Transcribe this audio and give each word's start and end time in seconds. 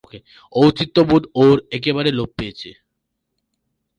ঔচিত্যবোধ 0.55 1.23
ওর 1.35 1.57
একেবারে 1.71 2.09
লোপ 2.11 2.29
পেয়েছে। 2.37 2.69